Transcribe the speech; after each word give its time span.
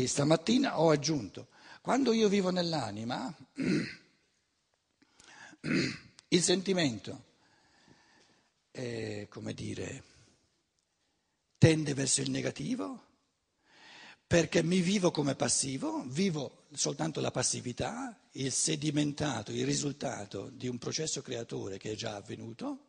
E 0.00 0.08
stamattina 0.08 0.80
ho 0.80 0.88
aggiunto, 0.88 1.48
quando 1.82 2.14
io 2.14 2.30
vivo 2.30 2.48
nell'anima, 2.48 3.30
il 6.28 6.42
sentimento, 6.42 7.24
è, 8.70 9.26
come 9.28 9.52
dire, 9.52 10.02
tende 11.58 11.92
verso 11.92 12.22
il 12.22 12.30
negativo 12.30 13.08
perché 14.26 14.62
mi 14.62 14.80
vivo 14.80 15.10
come 15.10 15.34
passivo, 15.34 16.02
vivo 16.06 16.68
soltanto 16.72 17.20
la 17.20 17.30
passività, 17.30 18.18
il 18.32 18.52
sedimentato, 18.52 19.52
il 19.52 19.66
risultato 19.66 20.48
di 20.48 20.66
un 20.66 20.78
processo 20.78 21.20
creatore 21.20 21.76
che 21.76 21.90
è 21.90 21.94
già 21.94 22.16
avvenuto, 22.16 22.86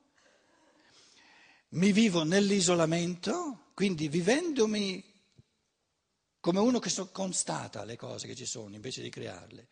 mi 1.71 1.91
vivo 1.91 2.23
nell'isolamento, 2.23 3.71
quindi 3.73 4.07
vivendomi 4.07 5.10
come 6.41 6.59
uno 6.59 6.79
che 6.79 6.89
so, 6.89 7.09
constata 7.11 7.83
le 7.83 7.95
cose 7.95 8.25
che 8.27 8.35
ci 8.35 8.47
sono 8.47 8.73
invece 8.73 9.03
di 9.03 9.09
crearle, 9.09 9.67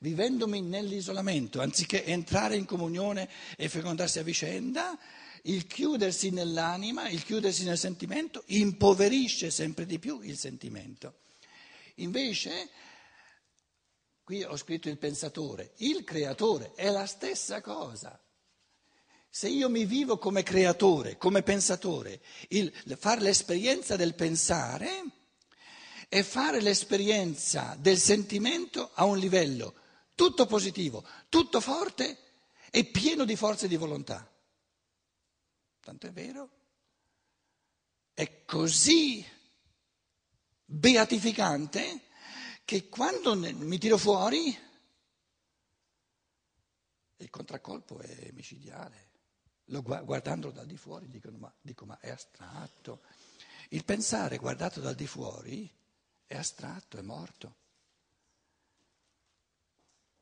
vivendomi 0.00 0.62
nell'isolamento, 0.62 1.60
anziché 1.60 2.04
entrare 2.04 2.56
in 2.56 2.64
comunione 2.64 3.28
e 3.56 3.68
fecondarsi 3.68 4.18
a 4.18 4.22
vicenda, 4.22 4.98
il 5.42 5.66
chiudersi 5.66 6.30
nell'anima, 6.30 7.10
il 7.10 7.22
chiudersi 7.22 7.64
nel 7.64 7.76
sentimento, 7.76 8.42
impoverisce 8.46 9.50
sempre 9.50 9.84
di 9.84 9.98
più 9.98 10.22
il 10.22 10.38
sentimento. 10.38 11.20
Invece, 11.96 12.70
qui 14.24 14.42
ho 14.42 14.56
scritto 14.56 14.88
il 14.88 14.96
pensatore, 14.96 15.74
il 15.76 16.04
creatore 16.04 16.72
è 16.74 16.88
la 16.88 17.04
stessa 17.04 17.60
cosa. 17.60 18.18
Se 19.28 19.48
io 19.48 19.68
mi 19.68 19.84
vivo 19.84 20.16
come 20.16 20.42
creatore, 20.42 21.18
come 21.18 21.42
pensatore, 21.42 22.22
il, 22.48 22.72
fare 22.96 23.20
l'esperienza 23.20 23.96
del 23.96 24.14
pensare 24.14 25.22
è 26.14 26.22
fare 26.22 26.60
l'esperienza 26.60 27.74
del 27.76 27.98
sentimento 27.98 28.92
a 28.94 29.04
un 29.04 29.18
livello 29.18 29.74
tutto 30.14 30.46
positivo, 30.46 31.04
tutto 31.28 31.60
forte 31.60 32.18
e 32.70 32.84
pieno 32.84 33.24
di 33.24 33.34
forze 33.34 33.66
di 33.66 33.74
volontà. 33.74 34.24
Tanto 35.80 36.06
è 36.06 36.12
vero, 36.12 36.50
è 38.14 38.44
così 38.44 39.26
beatificante 40.64 42.02
che 42.64 42.88
quando 42.88 43.34
mi 43.34 43.78
tiro 43.78 43.98
fuori 43.98 44.56
il 47.16 47.30
contraccolpo 47.30 47.98
è 47.98 48.30
micidiale. 48.30 49.10
Lo, 49.64 49.82
guardandolo 49.82 50.52
dal 50.52 50.66
di 50.66 50.76
fuori 50.76 51.08
dicono, 51.08 51.38
ma, 51.38 51.52
dico 51.60 51.84
ma 51.86 51.98
è 51.98 52.10
astratto. 52.10 53.02
Il 53.70 53.84
pensare 53.84 54.36
guardato 54.36 54.78
dal 54.78 54.94
di 54.94 55.08
fuori 55.08 55.82
è 56.26 56.36
astratto, 56.36 56.98
è 56.98 57.02
morto 57.02 57.56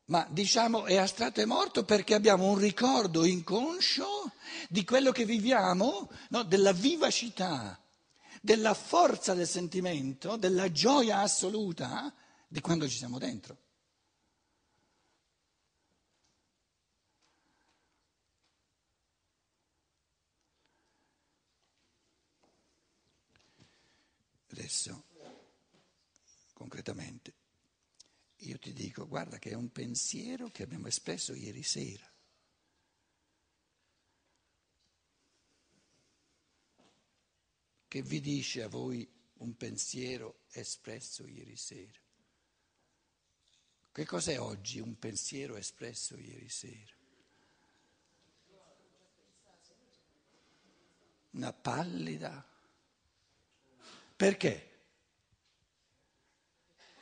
ma 0.05 0.27
diciamo 0.29 0.85
è 0.85 0.97
astratto 0.97 1.39
e 1.41 1.45
morto 1.45 1.85
perché 1.85 2.13
abbiamo 2.13 2.45
un 2.45 2.57
ricordo 2.57 3.23
inconscio 3.23 4.31
di 4.69 4.83
quello 4.83 5.11
che 5.11 5.25
viviamo, 5.25 6.09
no? 6.29 6.43
della 6.43 6.73
vivacità, 6.73 7.79
della 8.41 8.73
forza 8.73 9.33
del 9.33 9.47
sentimento, 9.47 10.35
della 10.35 10.71
gioia 10.71 11.19
assoluta 11.19 12.13
di 12.47 12.59
quando 12.59 12.87
ci 12.87 12.97
siamo 12.97 13.17
dentro. 13.17 13.57
Adesso, 24.51 25.03
concretamente 26.73 27.35
io 28.37 28.57
ti 28.57 28.73
dico, 28.73 29.07
guarda 29.07 29.37
che 29.37 29.51
è 29.51 29.53
un 29.53 29.71
pensiero 29.71 30.49
che 30.49 30.63
abbiamo 30.63 30.87
espresso 30.87 31.33
ieri 31.33 31.61
sera. 31.63 32.11
Che 37.87 38.01
vi 38.01 38.19
dice 38.19 38.63
a 38.63 38.67
voi 38.67 39.07
un 39.35 39.55
pensiero 39.55 40.39
espresso 40.49 41.25
ieri 41.25 41.55
sera? 41.55 42.01
Che 43.91 44.05
cos'è 44.05 44.39
oggi 44.39 44.79
un 44.79 44.97
pensiero 44.97 45.55
espresso 45.55 46.17
ieri 46.17 46.49
sera? 46.49 46.95
Una 51.31 51.53
pallida. 51.53 52.45
Perché? 54.15 54.72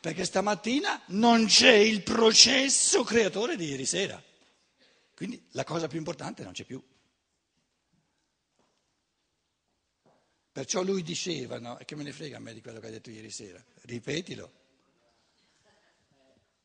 Perché 0.02 0.26
stamattina 0.26 1.00
non 1.10 1.46
c'è 1.46 1.76
il 1.76 2.02
processo 2.02 3.04
creatore 3.04 3.56
di 3.56 3.68
ieri 3.68 3.86
sera. 3.86 4.22
Quindi 5.14 5.46
la 5.52 5.64
cosa 5.64 5.88
più 5.88 6.00
importante 6.00 6.44
non 6.44 6.54
c'è 6.54 6.64
più. 6.64 6.84
Perciò 10.52 10.82
lui 10.82 11.04
diceva, 11.04 11.60
no, 11.60 11.78
e 11.78 11.86
che 11.86 11.96
me 11.96 12.02
ne 12.02 12.12
frega 12.12 12.38
a 12.38 12.40
me 12.40 12.54
di 12.56 12.62
quello 12.62 12.80
che 12.80 12.88
hai 12.88 12.92
detto 12.94 13.12
ieri 13.12 13.30
sera, 13.30 13.64
ripetilo, 13.82 14.52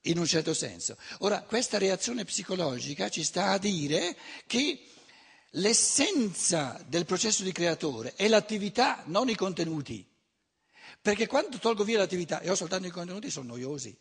in 0.02 0.18
un 0.18 0.26
certo 0.26 0.54
senso. 0.54 0.96
Ora, 1.18 1.42
questa 1.42 1.76
reazione 1.76 2.24
psicologica 2.24 3.10
ci 3.10 3.22
sta 3.22 3.50
a 3.50 3.58
dire 3.58 4.16
che 4.46 4.82
l'essenza 5.50 6.82
del 6.88 7.04
processo 7.04 7.42
di 7.42 7.52
creatore 7.52 8.14
è 8.14 8.28
l'attività, 8.28 9.02
non 9.08 9.28
i 9.28 9.34
contenuti. 9.34 10.15
Perché 11.06 11.28
quando 11.28 11.58
tolgo 11.58 11.84
via 11.84 11.98
l'attività 11.98 12.40
e 12.40 12.50
ho 12.50 12.56
soltanto 12.56 12.88
i 12.88 12.90
contenuti 12.90 13.30
sono 13.30 13.54
noiosi, 13.54 13.96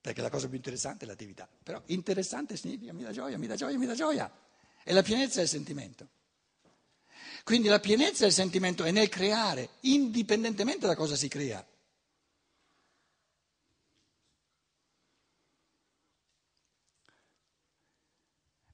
perché 0.00 0.22
la 0.22 0.30
cosa 0.30 0.46
più 0.46 0.56
interessante 0.56 1.04
è 1.04 1.06
l'attività. 1.06 1.46
Però 1.62 1.82
interessante 1.88 2.56
significa 2.56 2.94
mi 2.94 3.02
dà 3.02 3.12
gioia, 3.12 3.36
mi 3.36 3.46
dà 3.46 3.54
gioia, 3.54 3.76
mi 3.76 3.84
dà 3.84 3.94
gioia. 3.94 4.32
È 4.82 4.94
la 4.94 5.02
pienezza 5.02 5.40
del 5.40 5.48
sentimento. 5.48 6.08
Quindi 7.44 7.68
la 7.68 7.80
pienezza 7.80 8.24
del 8.24 8.32
sentimento 8.32 8.84
è 8.84 8.90
nel 8.92 9.10
creare, 9.10 9.72
indipendentemente 9.80 10.86
da 10.86 10.96
cosa 10.96 11.16
si 11.16 11.28
crea. 11.28 11.62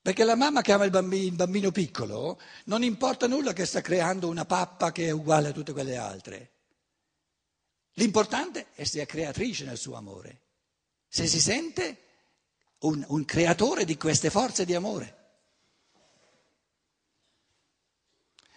Perché 0.00 0.22
la 0.22 0.36
mamma 0.36 0.62
che 0.62 0.70
ama 0.70 0.84
il 0.84 0.92
bambino, 0.92 1.24
il 1.24 1.32
bambino 1.32 1.72
piccolo 1.72 2.40
non 2.66 2.84
importa 2.84 3.26
nulla 3.26 3.52
che 3.52 3.66
sta 3.66 3.80
creando 3.80 4.28
una 4.28 4.44
pappa 4.44 4.92
che 4.92 5.06
è 5.06 5.10
uguale 5.10 5.48
a 5.48 5.52
tutte 5.52 5.72
quelle 5.72 5.96
altre. 5.96 6.53
L'importante 7.94 8.68
è 8.74 8.84
se 8.84 9.00
è 9.00 9.06
creatrice 9.06 9.64
nel 9.64 9.78
suo 9.78 9.94
amore, 9.94 10.40
se 11.08 11.26
si 11.26 11.40
sente 11.40 11.98
un, 12.80 13.04
un 13.08 13.24
creatore 13.24 13.84
di 13.84 13.96
queste 13.96 14.30
forze 14.30 14.64
di 14.64 14.74
amore. 14.74 15.22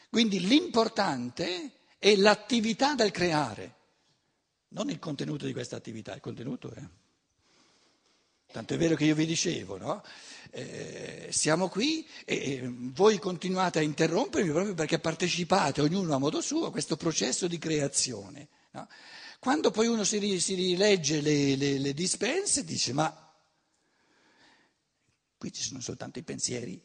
Quindi 0.10 0.40
l'importante 0.40 1.72
è 2.00 2.16
l'attività 2.16 2.96
del 2.96 3.12
creare, 3.12 3.76
non 4.70 4.90
il 4.90 5.00
contenuto 5.00 5.46
di 5.46 5.54
questa 5.54 5.76
attività, 5.76 6.14
il 6.14 6.22
contenuto 6.22 6.72
è... 6.72 6.82
Tanto 8.50 8.74
è 8.74 8.78
vero 8.78 8.96
che 8.96 9.04
io 9.04 9.14
vi 9.14 9.26
dicevo, 9.26 9.78
no? 9.78 10.02
eh, 10.52 11.28
siamo 11.32 11.68
qui 11.68 12.08
e, 12.26 12.36
e 12.36 12.62
voi 12.64 13.20
continuate 13.20 13.80
a 13.80 13.82
interrompermi 13.82 14.50
proprio 14.50 14.74
perché 14.74 15.00
partecipate, 15.00 15.82
ognuno 15.82 16.16
a 16.16 16.18
modo 16.18 16.40
suo, 16.40 16.68
a 16.68 16.72
questo 16.72 16.96
processo 16.96 17.48
di 17.48 17.58
creazione. 17.60 18.48
No? 18.72 18.88
Quando 19.40 19.72
poi 19.72 19.88
uno 19.88 20.04
si, 20.04 20.40
si 20.40 20.56
rilegge 20.56 21.22
le, 21.22 21.56
le, 21.56 21.78
le 21.78 21.94
dispense 21.94 22.64
dice 22.64 22.94
ma 22.94 23.28
qui 25.38 25.54
ci 25.54 25.62
sono 25.62 25.80
soltanto 25.80 26.20
i 26.20 26.24
pensieri. 26.24 26.82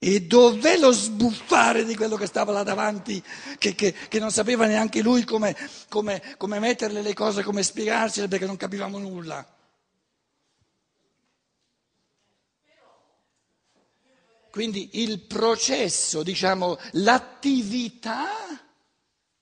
E 0.00 0.22
dov'è 0.22 0.78
lo 0.78 0.92
sbuffare 0.92 1.84
di 1.84 1.96
quello 1.96 2.16
che 2.16 2.26
stava 2.26 2.52
là 2.52 2.62
davanti, 2.62 3.22
che, 3.58 3.74
che, 3.74 3.92
che 3.92 4.18
non 4.20 4.30
sapeva 4.30 4.64
neanche 4.66 5.02
lui 5.02 5.24
come, 5.24 5.56
come, 5.88 6.36
come 6.36 6.60
metterle 6.60 7.02
le 7.02 7.14
cose, 7.14 7.42
come 7.42 7.64
spiegarsele 7.64 8.28
perché 8.28 8.46
non 8.46 8.56
capivamo 8.56 8.96
nulla? 8.98 9.57
Quindi 14.50 15.02
il 15.02 15.20
processo, 15.20 16.22
diciamo, 16.22 16.78
l'attività 16.92 18.26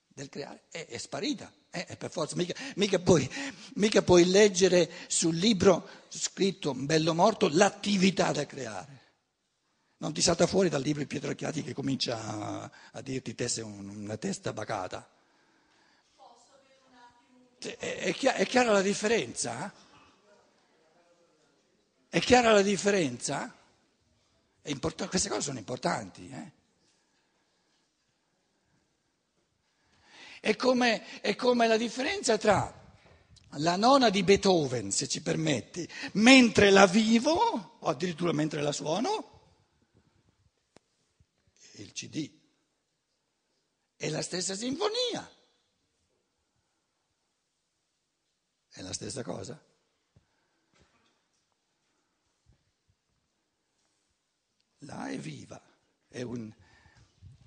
del 0.09 0.29
creare 0.29 0.63
è, 0.71 0.87
è 0.87 0.99
sparita. 0.99 1.53
Eh, 1.71 1.97
per 1.97 2.11
forza, 2.11 2.37
mica, 2.37 2.55
mica, 2.77 2.99
puoi, 2.99 3.29
mica, 3.75 4.01
puoi, 4.01 4.25
leggere 4.25 4.91
sul 5.09 5.37
libro 5.37 5.87
scritto 6.09 6.73
bello 6.73 7.13
morto 7.13 7.49
l'attività 7.53 8.33
da 8.33 8.47
creare. 8.47 9.05
Non 9.99 10.15
ti 10.15 10.23
salta 10.23 10.47
fuori 10.47 10.71
dal 10.71 10.81
libro 10.81 11.05
Pietro 11.05 11.35
Chiati 11.35 11.63
che 11.63 11.75
comincia 11.75 12.19
a, 12.19 12.71
a 12.93 13.01
dirti 13.03 13.35
te 13.35 13.49
sei 13.49 13.65
un, 13.65 13.89
una 13.89 14.17
testa 14.17 14.55
bacata. 14.55 15.07
È, 17.59 17.77
è, 17.79 18.15
è 18.15 18.47
chiara 18.47 18.73
la 18.73 18.83
differenza? 18.83 19.73
È 22.09 22.21
chiara 22.21 22.53
la 22.53 22.63
differenza? 22.63 23.55
Queste 25.09 25.29
cose 25.29 25.43
sono 25.43 25.59
importanti. 25.59 26.29
Eh? 26.29 26.53
È 30.41 30.57
come, 30.57 31.21
è 31.21 31.35
come 31.35 31.67
la 31.67 31.77
differenza 31.77 32.39
tra 32.39 32.85
la 33.59 33.77
nona 33.77 34.11
di 34.11 34.23
Beethoven, 34.23 34.91
se 34.91 35.09
ci 35.09 35.23
permetti, 35.23 35.89
mentre 36.13 36.71
la 36.71 36.87
vivo, 36.87 37.79
o 37.81 37.87
addirittura 37.89 38.33
mentre 38.33 38.61
la 38.61 38.73
suono, 38.73 39.35
il 41.77 41.93
CD. 41.93 42.31
È 43.97 44.09
la 44.09 44.23
stessa 44.23 44.55
sinfonia. 44.55 45.31
È 48.69 48.83
la 48.83 48.93
stessa 48.93 49.23
cosa. 49.23 49.66
Là 54.87 55.09
è 55.09 55.19
viva, 55.19 55.61
è 56.07 56.23
un, 56.23 56.53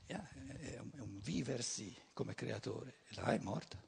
è 0.06 0.78
un 0.80 1.20
viversi 1.22 1.96
come 2.12 2.36
creatore, 2.36 2.98
là 3.12 3.34
è 3.34 3.40
morta. 3.40 3.82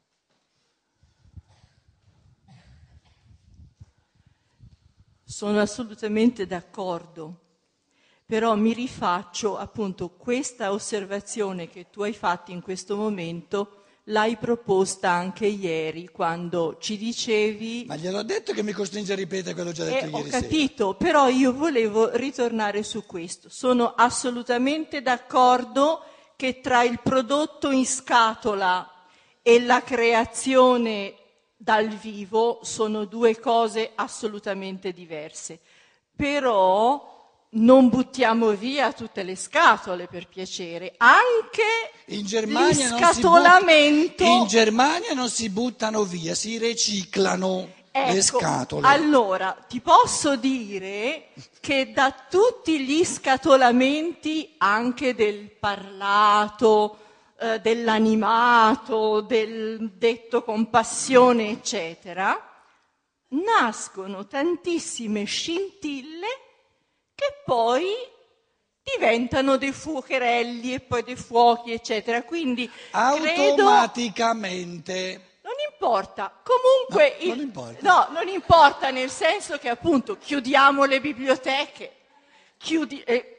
Sono 5.22 5.60
assolutamente 5.60 6.46
d'accordo, 6.46 7.40
però 8.24 8.54
mi 8.56 8.72
rifaccio 8.72 9.58
appunto 9.58 10.08
questa 10.08 10.72
osservazione 10.72 11.68
che 11.68 11.90
tu 11.90 12.02
hai 12.02 12.14
fatto 12.14 12.52
in 12.52 12.62
questo 12.62 12.96
momento, 12.96 13.81
l'hai 14.06 14.36
proposta 14.36 15.10
anche 15.10 15.46
ieri 15.46 16.08
quando 16.08 16.76
ci 16.80 16.96
dicevi... 16.96 17.84
Ma 17.86 17.96
gliel'ho 17.96 18.22
detto 18.22 18.52
che 18.52 18.62
mi 18.62 18.72
costringe 18.72 19.12
a 19.12 19.16
ripetere 19.16 19.54
quello 19.54 19.70
che 19.70 19.82
ho 19.82 19.84
già 19.84 19.90
detto 19.90 20.06
eh, 20.06 20.08
ieri 20.08 20.28
Ho 20.28 20.30
capito, 20.30 20.96
sera. 20.98 21.10
però 21.10 21.28
io 21.28 21.52
volevo 21.52 22.14
ritornare 22.16 22.82
su 22.82 23.06
questo. 23.06 23.48
Sono 23.48 23.94
assolutamente 23.94 25.02
d'accordo 25.02 26.04
che 26.34 26.60
tra 26.60 26.82
il 26.82 27.00
prodotto 27.00 27.70
in 27.70 27.86
scatola 27.86 28.90
e 29.40 29.60
la 29.60 29.82
creazione 29.82 31.14
dal 31.56 31.88
vivo 31.88 32.58
sono 32.62 33.04
due 33.04 33.38
cose 33.38 33.92
assolutamente 33.94 34.92
diverse. 34.92 35.60
Però 36.14 37.11
non 37.54 37.88
buttiamo 37.88 38.50
via 38.50 38.92
tutte 38.92 39.22
le 39.22 39.36
scatole 39.36 40.06
per 40.06 40.26
piacere, 40.28 40.94
anche 40.96 41.62
in 42.06 42.24
Germania, 42.24 42.96
scatolamento... 42.96 44.24
in 44.24 44.46
Germania 44.46 45.12
non 45.12 45.28
si 45.28 45.50
buttano 45.50 46.04
via, 46.04 46.34
si 46.34 46.56
riciclano 46.56 47.68
ecco, 47.90 48.12
le 48.12 48.22
scatole. 48.22 48.86
Allora, 48.86 49.56
ti 49.68 49.80
posso 49.80 50.36
dire 50.36 51.28
che 51.60 51.92
da 51.92 52.14
tutti 52.28 52.80
gli 52.80 53.04
scatolamenti, 53.04 54.54
anche 54.58 55.14
del 55.14 55.50
parlato, 55.50 56.98
eh, 57.38 57.60
dell'animato, 57.60 59.20
del 59.20 59.90
detto 59.94 60.42
con 60.42 60.70
passione, 60.70 61.50
eccetera, 61.50 62.48
nascono 63.28 64.26
tantissime 64.26 65.24
scintille 65.24 66.41
che 67.22 67.42
poi 67.44 67.86
diventano 68.82 69.56
dei 69.56 69.70
fuocherelli 69.72 70.74
e 70.74 70.80
poi 70.80 71.04
dei 71.04 71.14
fuochi, 71.14 71.70
eccetera. 71.72 72.24
Quindi 72.24 72.68
automaticamente. 72.90 74.92
Credo, 74.92 75.22
non 75.42 75.54
importa, 75.70 76.32
comunque 76.42 77.16
no, 77.20 77.24
il, 77.24 77.28
non 77.28 77.38
importa. 77.40 77.78
no, 77.80 78.08
non 78.10 78.26
importa 78.28 78.90
nel 78.90 79.10
senso 79.10 79.58
che 79.58 79.68
appunto 79.68 80.18
chiudiamo 80.18 80.82
le 80.84 81.00
biblioteche, 81.00 81.92
chiudi, 82.56 83.00
eh, 83.02 83.36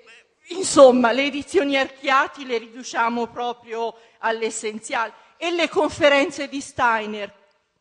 Insomma, 0.48 1.14
le 1.14 1.24
edizioni 1.24 1.78
archiati 1.78 2.46
le 2.46 2.58
riduciamo 2.58 3.28
proprio 3.28 3.96
all'essenziale. 4.20 5.14
E 5.38 5.52
le 5.52 5.70
conferenze 5.70 6.50
di 6.50 6.60
Steiner, 6.60 7.34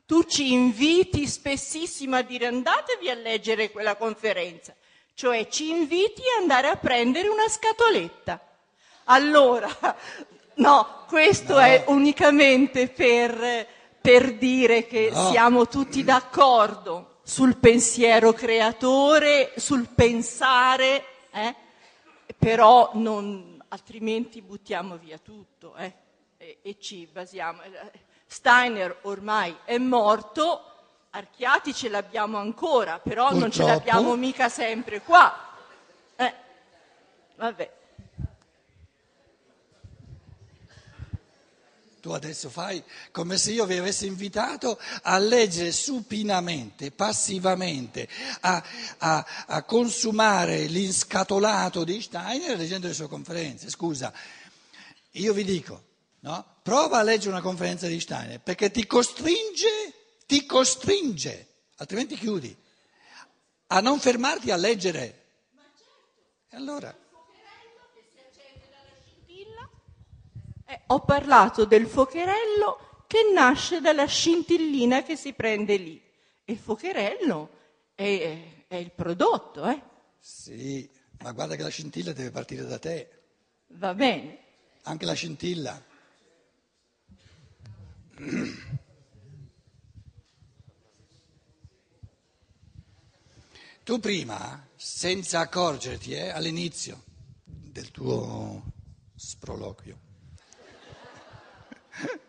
tu 0.07 0.23
ci 0.25 0.53
inviti 0.53 1.27
spessissimo 1.27 2.17
a 2.17 2.23
dire 2.23 2.47
andatevi 2.47 3.11
a 3.11 3.15
leggere 3.15 3.71
quella 3.71 3.97
conferenza, 3.97 4.75
cioè 5.15 5.49
ci 5.49 5.71
inviti 5.71 6.23
ad 6.37 6.43
andare 6.43 6.69
a 6.69 6.77
prendere 6.77 7.29
una 7.29 7.49
scatoletta. 7.49 8.41
Allora, 9.05 9.69
no, 10.57 11.05
questo 11.09 11.55
no. 11.55 11.61
è 11.61 11.85
unicamente 11.89 12.89
per, 12.89 13.67
per 14.01 14.35
dire 14.35 14.87
che 14.87 15.11
no. 15.13 15.31
siamo 15.31 15.67
tutti 15.69 16.03
d'accordo 16.05 17.19
sul 17.23 17.57
pensiero 17.57 18.33
creatore, 18.33 19.53
sul 19.57 19.89
pensare. 19.89 21.05
Eh? 21.33 21.55
però 22.43 22.91
non, 22.95 23.63
altrimenti 23.69 24.43
buttiamo 24.43 24.97
via 24.97 25.17
tutto 25.19 25.77
eh? 25.77 25.93
e, 26.37 26.59
e, 26.61 26.81
ci 26.81 27.07
basiamo. 27.07 27.61
Steiner 28.27 28.99
ormai 29.03 29.57
è 29.65 29.79
morto, 29.79 30.72
Archiati 31.15 31.75
ce 31.75 31.91
l'abbiamo 31.91 32.39
ancora, 32.39 32.99
però 32.99 33.29
Purtroppo. 33.29 33.39
non 33.39 33.51
ce 33.51 33.65
l'abbiamo 33.65 34.17
mica 34.17 34.49
sempre 34.49 35.03
qua. 35.03 35.35
Eh, 36.17 36.35
vabbè. 37.37 37.71
Tu 42.01 42.11
adesso 42.11 42.49
fai 42.49 42.83
come 43.13 43.37
se 43.37 43.53
io 43.53 43.67
vi 43.67 43.77
avessi 43.77 44.07
invitato 44.07 44.77
a 45.03 45.19
leggere 45.19 45.71
supinamente, 45.71 46.91
passivamente, 46.91 48.09
a, 48.41 48.65
a, 48.99 49.27
a 49.47 49.63
consumare 49.65 50.65
l'inscatolato 50.65 51.85
di 51.85 52.01
Steiner 52.01 52.57
leggendo 52.57 52.89
le 52.89 52.95
sue 52.95 53.07
conferenze. 53.07 53.69
Scusa, 53.69 54.13
io 55.13 55.33
vi 55.35 55.45
dico, 55.45 55.83
no? 56.21 56.45
prova 56.63 56.99
a 56.99 57.03
leggere 57.03 57.31
una 57.31 57.43
conferenza 57.43 57.87
di 57.87 58.01
Steiner 58.01 58.41
perché 58.41 58.71
ti 58.71 58.87
costringe, 58.87 59.93
ti 60.27 60.47
costringe, 60.47 61.47
altrimenti 61.77 62.17
chiudi, 62.17 62.55
a 63.69 63.81
non 63.81 63.99
fermarti 63.99 64.51
a 64.51 64.57
leggere. 64.57 65.25
E 66.49 66.57
allora... 66.57 66.95
Eh, 70.65 70.81
ho 70.87 71.01
parlato 71.01 71.65
del 71.67 71.87
focherello 71.87 73.05
che 73.07 73.31
nasce 73.35 73.81
dalla 73.81 74.07
scintillina 74.07 75.03
che 75.03 75.17
si 75.17 75.35
prende 75.35 75.77
lì. 75.77 76.03
E 76.45 76.53
il 76.53 76.59
focherello 76.59 77.51
è, 77.95 78.65
è 78.69 78.77
il 78.77 78.91
prodotto, 78.91 79.67
eh? 79.67 79.83
Sì, 80.19 80.89
ma 81.21 81.33
guarda 81.33 81.57
che 81.57 81.63
la 81.63 81.69
scintilla 81.69 82.13
deve 82.13 82.31
partire 82.31 82.65
da 82.65 82.79
te. 82.79 83.23
Va 83.69 83.93
bene. 83.93 84.39
Anche 84.85 85.05
la 85.05 85.13
scintilla. 85.13 85.83
Tu 93.85 93.99
prima, 93.99 94.69
senza 94.77 95.41
accorgerti, 95.41 96.13
eh, 96.13 96.29
all'inizio 96.29 97.03
del 97.43 97.91
tuo 97.91 98.63
sproloquio, 99.17 99.99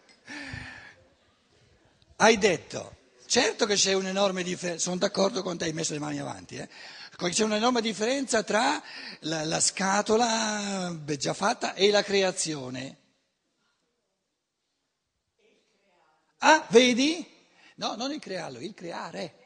hai 2.17 2.39
detto, 2.39 2.95
certo 3.27 3.67
che 3.67 3.75
c'è 3.75 3.93
un'enorme 3.93 4.41
differenza, 4.41 4.81
sono 4.81 4.97
d'accordo 4.97 5.43
con 5.43 5.55
te, 5.55 5.65
hai 5.65 5.73
messo 5.73 5.93
le 5.93 5.99
mani 5.99 6.17
avanti, 6.17 6.55
eh? 6.55 6.67
c'è 7.15 7.43
un'enorme 7.43 7.81
differenza 7.81 8.41
tra 8.41 8.81
la, 9.19 9.45
la 9.45 9.59
scatola 9.59 10.99
già 11.05 11.35
fatta 11.35 11.75
e 11.75 11.91
la 11.91 12.01
creazione. 12.01 12.97
Ah, 16.39 16.65
vedi? 16.71 17.23
No, 17.75 17.93
non 17.93 18.11
il 18.11 18.19
crearlo, 18.19 18.59
il 18.59 18.73
creare. 18.73 19.42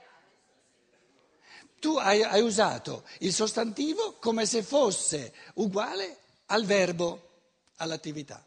Tu 1.80 1.96
hai, 1.96 2.24
hai 2.24 2.42
usato 2.42 3.04
il 3.20 3.34
sostantivo 3.34 4.14
come 4.20 4.46
se 4.46 4.64
fosse 4.64 5.34
uguale 5.56 6.18
al 6.48 6.66
verbo, 6.66 7.30
all'attività. 7.78 8.44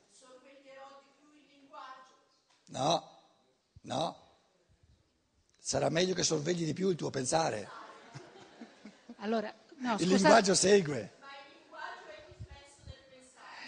No, 2.66 3.08
no. 3.82 4.16
Sarà 5.58 5.88
meglio 5.88 6.14
che 6.14 6.22
sorvegli 6.22 6.64
di 6.64 6.72
più 6.72 6.88
il 6.88 6.96
tuo 6.96 7.10
pensare. 7.10 7.68
Allora, 9.18 9.52
no, 9.76 9.96
il 9.98 10.08
linguaggio 10.08 10.54
segue. 10.54 11.18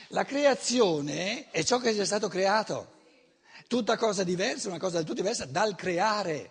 La 0.08 0.24
creazione 0.24 1.50
è 1.50 1.62
ciò 1.64 1.78
che 1.78 1.96
è 1.96 2.04
stato 2.04 2.28
creato. 2.28 3.00
Tutta 3.66 3.96
cosa 3.96 4.22
diversa, 4.22 4.68
una 4.68 4.78
cosa 4.78 4.96
del 4.96 5.04
tutto 5.04 5.20
diversa 5.20 5.46
dal 5.46 5.74
creare. 5.74 6.50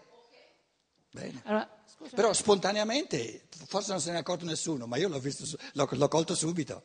Bene. 1.12 1.41
allora, 1.46 1.81
Però 2.10 2.34
spontaneamente, 2.34 3.48
forse 3.67 3.91
non 3.91 4.01
se 4.01 4.12
ne 4.12 4.17
è 4.17 4.20
accorto 4.20 4.46
nessuno, 4.46 4.88
ma 4.88 4.98
io 4.98 5.08
l'ho, 5.08 5.20
visto, 5.20 5.46
l'ho, 5.74 5.88
l'ho 5.89 6.08
colto 6.08 6.36
subito. 6.36 6.84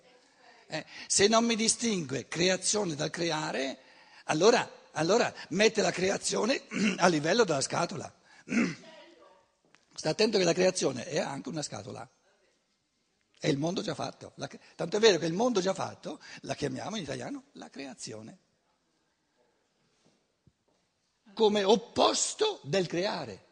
Eh, 0.66 0.84
se 1.06 1.28
non 1.28 1.44
mi 1.44 1.56
distingue 1.56 2.28
creazione 2.28 2.94
dal 2.94 3.10
creare, 3.10 3.78
allora, 4.24 4.68
allora 4.92 5.32
mette 5.50 5.82
la 5.82 5.90
creazione 5.90 6.62
a 6.98 7.06
livello 7.08 7.44
della 7.44 7.60
scatola. 7.60 8.12
Sta 9.94 10.10
attento 10.10 10.38
che 10.38 10.44
la 10.44 10.52
creazione 10.52 11.04
è 11.06 11.18
anche 11.18 11.48
una 11.48 11.62
scatola. 11.62 12.08
È 13.38 13.48
il 13.48 13.58
mondo 13.58 13.82
già 13.82 13.94
fatto. 13.94 14.32
La- 14.36 14.48
tanto 14.74 14.96
è 14.96 15.00
vero 15.00 15.18
che 15.18 15.26
il 15.26 15.32
mondo 15.32 15.60
già 15.60 15.74
fatto 15.74 16.20
la 16.42 16.54
chiamiamo 16.54 16.96
in 16.96 17.02
italiano 17.02 17.44
la 17.52 17.70
creazione. 17.70 18.40
come 21.36 21.62
opposto 21.64 22.60
del 22.62 22.86
creare. 22.86 23.44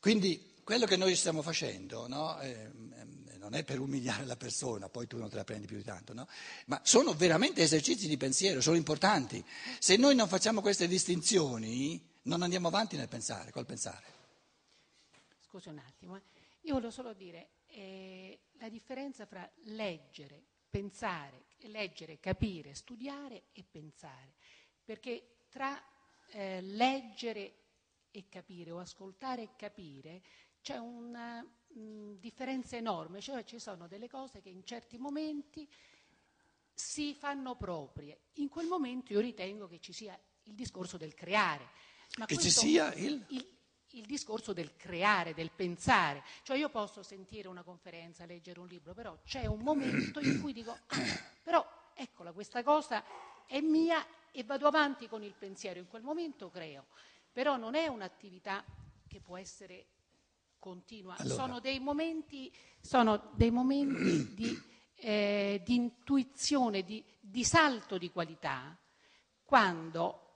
Quindi 0.00 0.54
quello 0.64 0.86
che 0.86 0.96
noi 0.96 1.14
stiamo 1.14 1.42
facendo 1.42 2.08
no, 2.08 2.40
eh, 2.40 2.70
non 3.38 3.54
è 3.54 3.64
per 3.64 3.80
umiliare 3.80 4.24
la 4.24 4.36
persona, 4.36 4.88
poi 4.88 5.06
tu 5.06 5.18
non 5.18 5.28
te 5.28 5.36
la 5.36 5.44
prendi 5.44 5.66
più 5.66 5.76
di 5.76 5.82
tanto, 5.82 6.14
no? 6.14 6.28
ma 6.66 6.80
sono 6.84 7.12
veramente 7.14 7.62
esercizi 7.62 8.08
di 8.08 8.16
pensiero, 8.16 8.60
sono 8.60 8.76
importanti. 8.76 9.44
Se 9.78 9.96
noi 9.96 10.14
non 10.14 10.28
facciamo 10.28 10.60
queste 10.60 10.86
distinzioni 10.86 12.08
non 12.22 12.42
andiamo 12.42 12.68
avanti 12.68 12.96
nel 12.96 13.08
pensare, 13.08 13.50
col 13.50 13.66
pensare. 13.66 14.18
Scusi 15.40 15.68
un 15.68 15.78
attimo, 15.78 16.16
eh. 16.16 16.22
io 16.62 16.74
volevo 16.74 16.92
solo 16.92 17.12
dire 17.12 17.48
eh, 17.66 18.38
la 18.58 18.68
differenza 18.68 19.26
fra 19.26 19.48
leggere, 19.64 20.40
pensare, 20.68 21.44
leggere, 21.62 22.20
capire, 22.20 22.74
studiare 22.74 23.44
e 23.52 23.64
pensare, 23.68 24.34
perché 24.84 25.44
tra 25.50 25.82
eh, 26.30 26.60
leggere 26.60 27.54
e 28.10 28.28
capire 28.28 28.70
o 28.70 28.78
ascoltare 28.78 29.42
e 29.42 29.48
capire 29.56 30.22
c'è 30.60 30.76
una 30.76 31.40
mh, 31.42 32.14
differenza 32.18 32.76
enorme, 32.76 33.20
cioè 33.20 33.44
ci 33.44 33.58
sono 33.58 33.86
delle 33.86 34.08
cose 34.08 34.40
che 34.40 34.48
in 34.48 34.64
certi 34.64 34.98
momenti 34.98 35.68
si 36.72 37.14
fanno 37.14 37.56
proprie. 37.56 38.20
In 38.34 38.48
quel 38.48 38.66
momento 38.66 39.12
io 39.12 39.20
ritengo 39.20 39.66
che 39.68 39.80
ci 39.80 39.92
sia 39.92 40.18
il 40.44 40.54
discorso 40.54 40.96
del 40.96 41.14
creare. 41.14 41.68
Ma 42.18 42.26
che 42.26 42.36
ci 42.38 42.50
sia 42.50 42.92
il... 42.94 43.24
il 43.28 43.58
il 43.94 44.06
discorso 44.06 44.52
del 44.52 44.76
creare, 44.76 45.34
del 45.34 45.50
pensare. 45.50 46.22
Cioè 46.42 46.56
io 46.56 46.68
posso 46.68 47.02
sentire 47.02 47.48
una 47.48 47.62
conferenza, 47.62 48.24
leggere 48.24 48.60
un 48.60 48.66
libro, 48.66 48.94
però 48.94 49.18
c'è 49.24 49.46
un 49.46 49.60
momento 49.60 50.20
in 50.20 50.40
cui 50.40 50.52
dico, 50.52 50.70
ah, 50.70 51.20
però 51.42 51.66
eccola, 51.94 52.32
questa 52.32 52.62
cosa 52.62 53.02
è 53.46 53.60
mia 53.60 54.06
e 54.30 54.44
vado 54.44 54.66
avanti 54.66 55.08
con 55.08 55.22
il 55.22 55.34
pensiero. 55.34 55.78
In 55.78 55.88
quel 55.88 56.02
momento 56.02 56.50
creo. 56.50 56.86
Però 57.32 57.56
non 57.56 57.74
è 57.74 57.86
un'attività 57.86 58.64
che 59.06 59.20
può 59.20 59.36
essere 59.36 59.86
continua. 60.58 61.16
Allora. 61.16 61.34
Sono 61.34 61.60
dei 61.60 61.80
momenti, 61.80 62.52
sono 62.80 63.30
dei 63.34 63.50
momenti 63.50 64.34
di, 64.34 64.62
eh, 64.94 65.60
di, 65.64 65.74
intuizione, 65.74 66.84
di, 66.84 67.02
di 67.18 67.42
salto 67.42 67.98
di 67.98 68.10
qualità, 68.10 68.78
quando 69.42 70.28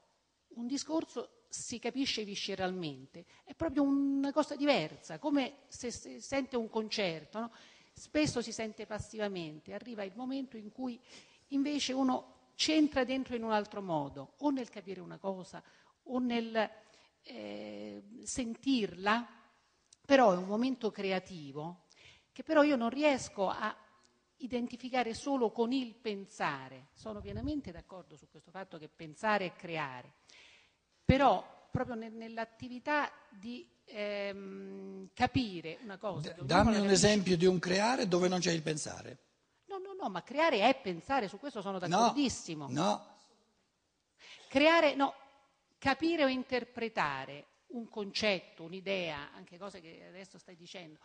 un 0.55 0.67
discorso 0.67 1.45
si 1.49 1.79
capisce 1.79 2.25
visceralmente, 2.25 3.27
è 3.45 3.55
proprio 3.55 3.83
una 3.83 4.33
cosa 4.33 4.57
diversa, 4.57 5.21
come 5.21 5.59
se 5.69 5.93
si 5.93 6.21
sente 6.21 6.57
un 6.57 6.69
concerto, 6.69 7.39
no? 7.39 7.53
spesso 7.93 8.43
si 8.43 8.51
sente 8.51 8.87
passivamente, 8.87 9.73
arriva 9.73 10.03
il 10.03 10.13
momento 10.17 10.57
in 10.57 10.73
cui 10.73 11.01
invece 11.49 11.93
uno 11.93 12.51
ci 12.57 12.73
entra 12.73 13.05
dentro 13.05 13.37
in 13.37 13.45
un 13.45 13.53
altro 13.53 13.83
modo, 13.83 14.35
o 14.39 14.51
nel 14.51 14.69
capire 14.69 15.01
una 15.01 15.19
cosa, 15.19 15.63
o 16.05 16.19
nel 16.19 16.69
eh, 17.25 18.03
sentirla, 18.23 19.27
però 20.07 20.33
è 20.33 20.37
un 20.37 20.47
momento 20.47 20.91
creativo 20.91 21.87
che 22.33 22.43
però 22.43 22.63
io 22.63 22.77
non 22.77 22.91
riesco 22.91 23.49
a 23.49 23.75
identificare 24.39 25.15
solo 25.15 25.51
con 25.51 25.73
il 25.73 25.95
pensare. 25.95 26.89
Sono 26.93 27.21
pienamente 27.21 27.73
d'accordo 27.73 28.17
su 28.17 28.29
questo 28.29 28.51
fatto 28.51 28.79
che 28.79 28.89
pensare 28.89 29.47
è 29.47 29.53
creare, 29.55 30.13
però 31.05 31.69
proprio 31.71 31.95
nell'attività 31.95 33.11
di 33.31 33.69
ehm, 33.87 35.11
capire 35.15 35.79
una 35.83 35.97
cosa. 35.97 36.31
D- 36.33 36.43
dammi 36.43 36.77
un 36.77 36.89
esempio 36.89 37.37
di 37.37 37.47
un 37.47 37.59
creare 37.59 38.07
dove 38.09 38.29
non 38.29 38.41
c'è 38.41 38.53
il 38.53 38.63
pensare. 38.63 39.19
No, 39.67 39.79
no, 39.79 39.95
no, 39.99 40.09
ma 40.09 40.23
creare 40.23 40.61
è 40.61 40.81
pensare, 40.81 41.29
su 41.29 41.39
questo 41.39 41.63
sono 41.63 41.79
d'accordissimo. 41.79 42.67
No, 42.69 42.83
no. 42.83 43.13
Creare, 44.49 44.95
no, 44.95 45.15
capire 45.85 46.25
o 46.25 46.29
interpretare 46.29 47.45
un 47.73 47.91
concetto, 47.91 48.63
un'idea, 48.63 49.33
anche 49.35 49.59
cose 49.59 49.83
che 49.83 50.07
adesso 50.09 50.39
stai 50.39 50.57
dicendo. 50.57 50.99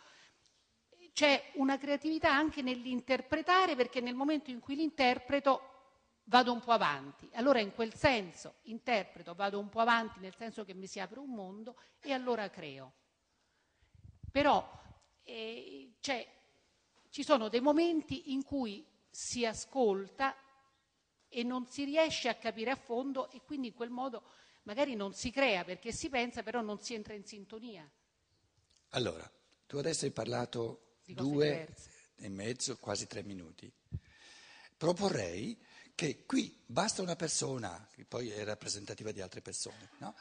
C'è 1.11 1.51
una 1.55 1.77
creatività 1.77 2.31
anche 2.31 2.61
nell'interpretare 2.61 3.75
perché 3.75 3.99
nel 3.99 4.15
momento 4.15 4.51
in 4.51 4.61
cui 4.61 4.75
l'interpreto 4.75 6.21
vado 6.23 6.53
un 6.53 6.61
po' 6.61 6.71
avanti. 6.71 7.29
Allora 7.33 7.59
in 7.59 7.73
quel 7.73 7.93
senso 7.93 8.59
interpreto, 8.63 9.35
vado 9.35 9.59
un 9.59 9.67
po' 9.67 9.81
avanti 9.81 10.21
nel 10.21 10.35
senso 10.37 10.63
che 10.63 10.73
mi 10.73 10.87
si 10.87 11.01
apre 11.01 11.19
un 11.19 11.33
mondo 11.33 11.75
e 11.99 12.13
allora 12.13 12.49
creo. 12.49 12.93
Però 14.31 14.65
eh, 15.23 15.91
ci 17.09 17.23
sono 17.23 17.49
dei 17.49 17.59
momenti 17.59 18.31
in 18.31 18.45
cui 18.45 18.87
si 19.09 19.45
ascolta 19.45 20.33
e 21.27 21.43
non 21.43 21.65
si 21.67 21.83
riesce 21.83 22.29
a 22.29 22.35
capire 22.35 22.71
a 22.71 22.77
fondo 22.77 23.29
e 23.31 23.41
quindi 23.43 23.67
in 23.67 23.73
quel 23.73 23.89
modo 23.89 24.23
magari 24.63 24.95
non 24.95 25.13
si 25.13 25.31
crea 25.31 25.63
perché 25.63 25.91
si 25.91 26.09
pensa, 26.09 26.43
però 26.43 26.61
non 26.61 26.79
si 26.81 26.93
entra 26.93 27.13
in 27.13 27.25
sintonia. 27.25 27.89
Allora, 28.89 29.29
tu 29.67 29.77
adesso 29.77 30.05
hai 30.05 30.11
parlato 30.11 30.97
due 31.05 31.49
diverse. 31.49 31.89
e 32.15 32.29
mezzo, 32.29 32.77
quasi 32.77 33.07
tre 33.07 33.23
minuti. 33.23 33.71
Proporrei 34.77 35.57
che 35.93 36.25
qui 36.25 36.63
basta 36.65 37.01
una 37.01 37.15
persona, 37.15 37.87
che 37.91 38.05
poi 38.05 38.29
è 38.29 38.43
rappresentativa 38.43 39.11
di 39.11 39.21
altre 39.21 39.41
persone, 39.41 39.89
no? 39.97 40.15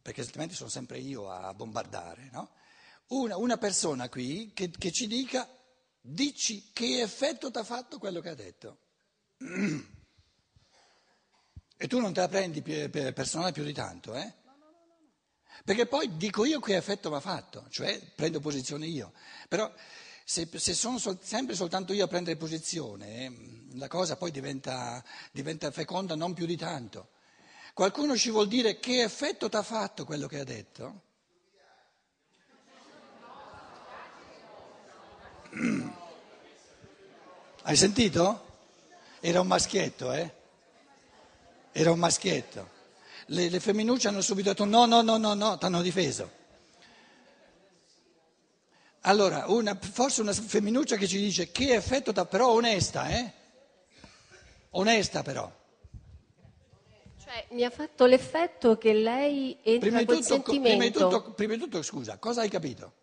perché 0.00 0.20
altrimenti 0.20 0.54
sono 0.54 0.70
sempre 0.70 0.98
io 0.98 1.30
a 1.30 1.52
bombardare, 1.52 2.30
no? 2.32 2.52
una, 3.08 3.36
una, 3.36 3.58
persona 3.58 4.08
qui 4.08 4.52
che, 4.54 4.70
che 4.70 4.92
ci 4.92 5.06
dica, 5.06 5.48
dici 6.00 6.70
che 6.72 7.00
effetto 7.00 7.50
ti 7.50 7.58
ha 7.58 7.64
fatto 7.64 7.98
quello 7.98 8.20
che 8.20 8.28
ha 8.28 8.34
detto. 8.34 8.78
E 11.80 11.86
tu 11.86 12.00
non 12.00 12.12
te 12.12 12.20
la 12.20 12.28
prendi 12.28 12.60
per 12.60 13.12
personale 13.12 13.52
più 13.52 13.62
di 13.62 13.72
tanto, 13.72 14.16
eh? 14.16 14.32
Perché 15.64 15.86
poi 15.86 16.16
dico 16.16 16.44
io 16.44 16.58
che 16.58 16.74
effetto 16.74 17.14
ha 17.14 17.20
fatto, 17.20 17.66
cioè 17.70 18.00
prendo 18.16 18.40
posizione 18.40 18.86
io. 18.86 19.12
Però 19.48 19.72
se, 20.24 20.48
se 20.52 20.74
sono 20.74 20.98
sol, 20.98 21.18
sempre 21.22 21.54
soltanto 21.54 21.92
io 21.92 22.04
a 22.04 22.08
prendere 22.08 22.36
posizione, 22.36 23.24
eh, 23.24 23.32
la 23.74 23.86
cosa 23.86 24.16
poi 24.16 24.32
diventa, 24.32 25.02
diventa 25.30 25.70
feconda 25.70 26.16
non 26.16 26.34
più 26.34 26.46
di 26.46 26.56
tanto. 26.56 27.10
Qualcuno 27.74 28.16
ci 28.16 28.30
vuol 28.30 28.48
dire 28.48 28.80
che 28.80 29.02
effetto 29.02 29.48
ti 29.48 29.56
ha 29.56 29.62
fatto 29.62 30.04
quello 30.04 30.26
che 30.26 30.40
ha 30.40 30.44
detto? 30.44 31.02
Hai 37.62 37.76
sentito? 37.76 38.46
Era 39.20 39.40
un 39.40 39.46
maschietto, 39.46 40.12
eh? 40.12 40.37
Era 41.72 41.90
un 41.90 41.98
maschietto. 41.98 42.76
Le, 43.26 43.48
le 43.48 43.60
femminucce 43.60 44.08
hanno 44.08 44.20
subito 44.20 44.50
detto 44.50 44.64
no, 44.64 44.86
no, 44.86 45.02
no, 45.02 45.16
no, 45.16 45.34
no, 45.34 45.58
ti 45.58 45.64
hanno 45.64 45.82
difeso. 45.82 46.36
Allora, 49.02 49.44
una, 49.48 49.78
forse 49.80 50.20
una 50.20 50.32
femminuccia 50.32 50.96
che 50.96 51.06
ci 51.06 51.18
dice 51.18 51.50
che 51.50 51.74
effetto 51.74 52.12
dà, 52.12 52.26
però 52.26 52.50
onesta, 52.50 53.08
eh? 53.08 53.32
Onesta 54.70 55.22
però. 55.22 55.50
Cioè, 57.22 57.46
mi 57.50 57.64
ha 57.64 57.70
fatto 57.70 58.06
l'effetto 58.06 58.76
che 58.76 58.92
lei 58.92 59.56
entra 59.62 59.88
prima 59.88 60.00
tutto, 60.00 60.22
sentimento. 60.22 60.68
Prima 60.68 60.84
di, 60.84 60.90
tutto, 60.90 61.32
prima 61.32 61.54
di 61.54 61.60
tutto, 61.60 61.82
scusa, 61.82 62.18
cosa 62.18 62.40
hai 62.40 62.48
capito? 62.48 62.94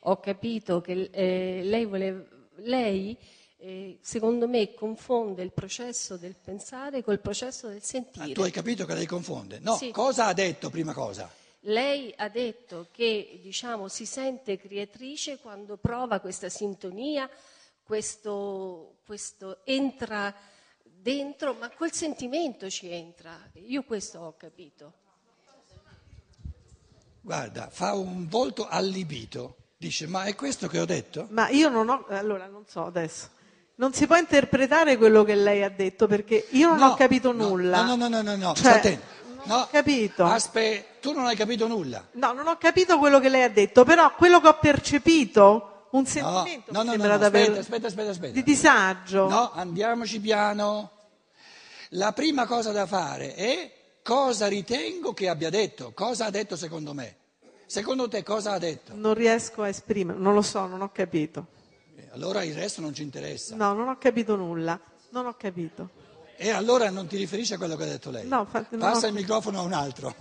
Ho 0.00 0.20
capito 0.20 0.80
che 0.80 1.10
eh, 1.12 1.60
lei 1.64 1.84
voleva... 1.84 2.22
Lei 2.62 3.16
eh, 3.60 3.98
secondo 4.00 4.48
me 4.48 4.72
confonde 4.74 5.42
il 5.42 5.52
processo 5.52 6.16
del 6.16 6.34
pensare 6.34 7.02
col 7.04 7.20
processo 7.20 7.68
del 7.68 7.82
sentire. 7.82 8.30
Ah, 8.30 8.34
tu 8.34 8.40
hai 8.42 8.50
capito 8.50 8.86
che 8.86 8.94
lei 8.94 9.06
confonde? 9.06 9.58
No, 9.60 9.76
sì. 9.76 9.90
cosa 9.90 10.26
ha 10.26 10.32
detto 10.32 10.70
prima 10.70 10.92
cosa? 10.92 11.30
Lei 11.64 12.12
ha 12.16 12.28
detto 12.30 12.88
che 12.90 13.38
diciamo, 13.42 13.88
si 13.88 14.06
sente 14.06 14.56
creatrice 14.56 15.38
quando 15.38 15.76
prova 15.76 16.20
questa 16.20 16.48
sintonia, 16.48 17.28
questo, 17.82 19.00
questo 19.04 19.60
entra 19.64 20.34
dentro, 20.82 21.52
ma 21.54 21.68
quel 21.68 21.92
sentimento 21.92 22.70
ci 22.70 22.90
entra. 22.90 23.38
Io 23.54 23.82
questo 23.82 24.20
ho 24.20 24.36
capito. 24.38 24.94
Guarda, 27.20 27.68
fa 27.68 27.92
un 27.92 28.26
volto 28.26 28.66
allibito. 28.66 29.56
Dice, 29.76 30.06
ma 30.06 30.24
è 30.24 30.34
questo 30.34 30.66
che 30.66 30.78
ho 30.78 30.86
detto? 30.86 31.26
Ma 31.30 31.50
io 31.50 31.68
non 31.68 31.90
ho, 31.90 32.06
allora 32.08 32.46
non 32.46 32.64
so 32.66 32.84
adesso 32.84 33.38
non 33.80 33.94
si 33.94 34.06
può 34.06 34.16
interpretare 34.16 34.98
quello 34.98 35.24
che 35.24 35.34
lei 35.34 35.62
ha 35.62 35.70
detto 35.70 36.06
perché 36.06 36.48
io 36.50 36.68
non 36.68 36.78
no, 36.78 36.86
ho 36.88 36.94
capito 36.96 37.32
no, 37.32 37.48
nulla. 37.48 37.82
No, 37.82 37.96
no, 37.96 38.08
no, 38.08 38.20
no, 38.20 38.36
no, 38.36 38.54
cioè. 38.54 38.98
Non 39.22 39.42
no, 39.44 39.56
ho 39.56 39.68
capito. 39.70 40.22
Aspetta, 40.26 40.98
tu 41.00 41.14
non 41.14 41.24
hai 41.24 41.34
capito 41.34 41.66
nulla. 41.66 42.06
No, 42.12 42.32
non 42.32 42.46
ho 42.46 42.58
capito 42.58 42.98
quello 42.98 43.18
che 43.20 43.30
lei 43.30 43.42
ha 43.42 43.48
detto, 43.48 43.84
però 43.84 44.14
quello 44.14 44.38
che 44.42 44.48
ho 44.48 44.58
percepito, 44.58 45.86
un 45.92 46.04
sentimento 46.04 46.72
no, 46.72 46.82
no, 46.82 46.94
no, 46.94 46.96
no, 47.02 47.06
no, 47.06 47.14
aspetta, 47.14 47.58
aspetta, 47.58 47.86
aspetta, 47.86 48.10
aspetta. 48.10 48.32
di 48.34 48.42
disagio. 48.42 49.28
No, 49.30 49.50
andiamoci 49.52 50.20
piano. 50.20 50.90
La 51.94 52.12
prima 52.12 52.44
cosa 52.44 52.72
da 52.72 52.84
fare 52.84 53.34
è 53.34 53.72
cosa 54.02 54.46
ritengo 54.46 55.14
che 55.14 55.26
abbia 55.30 55.48
detto, 55.48 55.92
cosa 55.94 56.26
ha 56.26 56.30
detto 56.30 56.54
secondo 56.54 56.92
me. 56.92 57.16
Secondo 57.64 58.08
te 58.08 58.22
cosa 58.22 58.52
ha 58.52 58.58
detto? 58.58 58.92
Non 58.94 59.14
riesco 59.14 59.62
a 59.62 59.68
esprimere, 59.68 60.18
non 60.18 60.34
lo 60.34 60.42
so, 60.42 60.66
non 60.66 60.82
ho 60.82 60.90
capito 60.92 61.58
allora 62.10 62.42
il 62.44 62.54
resto 62.54 62.80
non 62.80 62.94
ci 62.94 63.02
interessa. 63.02 63.54
No, 63.56 63.72
non 63.72 63.88
ho 63.88 63.98
capito 63.98 64.36
nulla, 64.36 64.78
non 65.10 65.26
ho 65.26 65.34
capito. 65.34 65.90
E 66.36 66.50
allora 66.50 66.88
non 66.90 67.06
ti 67.06 67.16
riferisci 67.16 67.52
a 67.54 67.58
quello 67.58 67.76
che 67.76 67.82
ha 67.82 67.86
detto 67.86 68.10
lei? 68.10 68.26
No, 68.26 68.40
infatti 68.40 68.76
non 68.76 68.90
Passa 68.90 69.06
ho- 69.06 69.08
il 69.08 69.14
microfono 69.14 69.58
a 69.58 69.62
un 69.62 69.72
altro. 69.72 70.14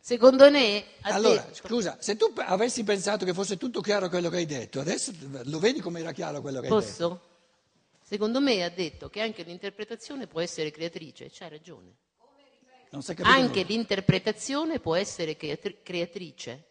Secondo 0.00 0.50
me 0.50 0.84
Allora, 1.02 1.40
detto- 1.40 1.66
scusa, 1.66 1.96
se 1.98 2.16
tu 2.16 2.30
avessi 2.36 2.84
pensato 2.84 3.24
che 3.24 3.32
fosse 3.32 3.56
tutto 3.56 3.80
chiaro 3.80 4.10
quello 4.10 4.28
che 4.28 4.36
hai 4.36 4.44
detto, 4.46 4.80
adesso 4.80 5.12
lo 5.44 5.58
vedi 5.58 5.80
come 5.80 6.00
era 6.00 6.12
chiaro 6.12 6.42
quello 6.42 6.60
che 6.60 6.66
hai 6.66 6.72
detto? 6.72 6.84
Posso? 6.86 7.20
Secondo 8.02 8.40
me 8.40 8.62
ha 8.64 8.68
detto 8.68 9.08
che 9.08 9.22
anche 9.22 9.42
l'interpretazione 9.44 10.26
può 10.26 10.40
essere 10.40 10.70
creatrice, 10.70 11.30
c'ha 11.32 11.48
ragione. 11.48 11.94
Non 12.90 13.02
si 13.02 13.12
è 13.12 13.14
capito 13.14 13.34
Anche 13.34 13.60
nulla. 13.62 13.66
l'interpretazione 13.74 14.78
può 14.78 14.94
essere 14.94 15.36
creatri- 15.36 15.78
creatrice. 15.82 16.64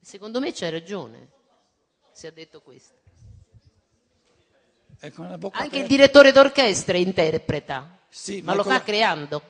Secondo 0.00 0.40
me 0.40 0.52
c'ha 0.52 0.70
ragione 0.70 1.28
se 2.12 2.26
ha 2.28 2.30
detto 2.30 2.60
questo. 2.62 2.94
Bocca 5.38 5.62
Anche 5.62 5.76
il 5.76 5.82
aperta. 5.82 5.86
direttore 5.86 6.32
d'orchestra 6.32 6.96
interpreta, 6.96 7.98
Sì, 8.08 8.40
ma 8.42 8.52
ma 8.52 8.54
lo 8.54 8.62
con 8.62 8.72
fa 8.72 8.82
creando. 8.82 9.42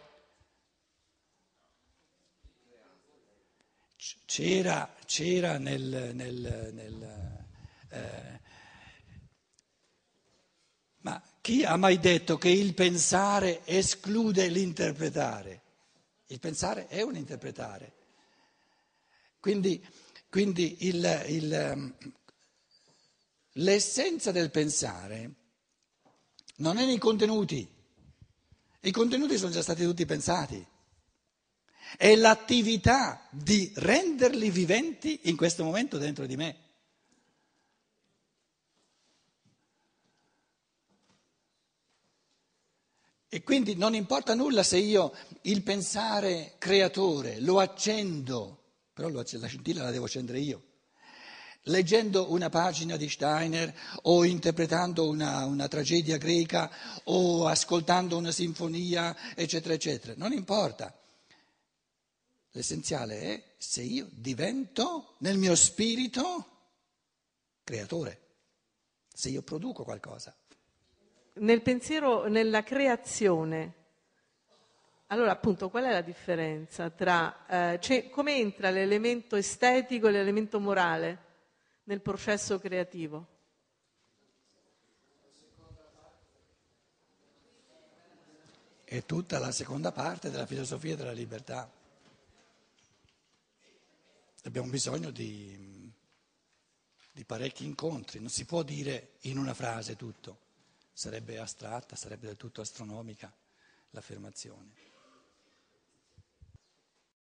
C'era, 4.27 4.93
c'era 5.07 5.59
nel... 5.59 6.11
nel- 6.15 6.71
nel, 6.73 7.47
eh, 7.91 8.41
ma 11.03 11.23
chi 11.41 11.65
ha 11.65 11.77
mai 11.77 11.99
detto 11.99 12.39
che 12.39 12.49
il 12.49 12.75
pensare 12.75 13.61
esclude 13.65 14.49
l'interpretare? 14.49 15.63
Il 16.27 16.41
pensare 16.41 16.87
è 16.89 17.03
un 17.03 17.17
interpretare. 17.17 17.93
Quindi, 19.41 19.85
quindi 20.35 20.89
il- 20.89 21.25
il, 21.29 21.53
ehm, 21.53 21.95
l'essenza 23.53 24.33
del 24.33 24.51
pensare 24.51 25.35
non 26.57 26.77
è 26.77 26.85
nei 26.85 26.99
contenuti. 26.99 27.65
I 28.81 28.91
contenuti 28.91 29.39
sono 29.39 29.53
già 29.53 29.63
stati 29.63 29.85
tutti 29.85 30.05
pensati. 30.05 30.67
È 31.97 32.17
l'attività 32.17 33.29
di 33.31 33.71
renderli 33.77 34.51
viventi 34.51 35.21
in 35.29 35.37
questo 35.37 35.63
momento 35.63 35.99
dentro 35.99 36.27
di 36.27 36.35
me. 36.35 36.57
E 43.29 43.45
quindi 43.45 43.77
non 43.77 43.95
importa 43.95 44.35
nulla 44.35 44.65
se 44.65 44.79
io 44.79 45.15
il 45.43 45.63
pensare 45.63 46.57
creatore 46.59 47.39
lo 47.39 47.61
accendo, 47.61 48.63
però 48.95 49.09
la 49.09 49.25
scintilla 49.25 49.83
la 49.83 49.91
devo 49.91 50.05
accendere 50.05 50.39
io. 50.39 50.63
Leggendo 51.69 52.31
una 52.31 52.49
pagina 52.49 52.97
di 52.97 53.09
Steiner 53.09 53.75
o 54.03 54.25
interpretando 54.25 55.09
una, 55.09 55.45
una 55.47 55.67
tragedia 55.67 56.17
greca 56.17 56.71
o 57.05 57.47
ascoltando 57.47 58.17
una 58.17 58.31
sinfonia, 58.31 59.35
eccetera, 59.35 59.75
eccetera, 59.75 60.15
non 60.17 60.33
importa. 60.33 60.97
L'essenziale 62.51 63.21
è 63.21 63.43
se 63.59 63.83
io 63.83 64.07
divento 64.11 65.17
nel 65.19 65.39
mio 65.39 65.57
spirito 65.57 66.51
creatore, 67.65 68.21
se 69.13 69.31
io 69.31 69.43
produco 69.43 69.83
qualcosa. 69.83 70.37
Nel 71.37 71.63
pensiero, 71.63 72.29
nella 72.29 72.63
creazione, 72.63 73.84
allora 75.15 75.31
appunto 75.31 75.71
qual 75.71 75.85
è 75.85 75.93
la 75.93 76.01
differenza 76.01 76.91
tra, 76.91 77.47
eh, 77.47 77.79
c'è- 77.79 78.11
come 78.11 78.37
entra 78.37 78.71
l'elemento 78.71 79.37
estetico 79.37 80.09
e 80.09 80.11
l'elemento 80.11 80.59
morale 80.59 81.19
nel 81.85 82.01
processo 82.01 82.59
creativo? 82.59 83.29
È 88.85 89.05
tutta 89.07 89.39
la 89.39 89.53
seconda 89.53 89.93
parte 89.93 90.31
della 90.31 90.47
filosofia 90.47 90.97
della 90.97 91.13
libertà. 91.13 91.71
Abbiamo 94.45 94.69
bisogno 94.69 95.11
di, 95.11 95.91
di 97.13 97.25
parecchi 97.25 97.65
incontri, 97.65 98.19
non 98.19 98.31
si 98.31 98.45
può 98.45 98.63
dire 98.63 99.13
in 99.23 99.39
una 99.39 99.55
frase 99.55 99.97
tutto, 99.97 100.39
sarebbe 100.93 101.39
astratta, 101.39 101.95
sarebbe 101.97 102.27
del 102.27 102.37
tutto 102.37 102.61
astronomica 102.61 103.33
l'affermazione. 103.91 104.94